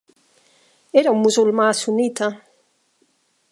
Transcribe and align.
Era 1.01 1.13
un 1.17 1.21
musulmà 1.25 1.67
sunnita. 1.83 2.33